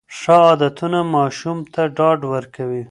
ښه 0.17 0.35
عادتونه 0.47 0.99
ماشوم 1.15 1.57
ته 1.73 1.81
ډاډ 1.97 2.19
ورکوي. 2.33 2.79